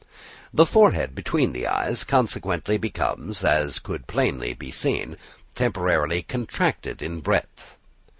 The 0.51 0.65
forehead 0.65 1.13
between 1.13 1.51
the 1.51 1.67
eyes 1.67 2.03
consequently 2.03 2.79
becomes, 2.79 3.43
as 3.43 3.77
could 3.77 4.07
be 4.07 4.11
plainly 4.11 4.71
seen, 4.71 5.15
temporarily 5.53 6.23
contracted 6.23 7.03
in 7.03 7.19
breadth. 7.21 7.75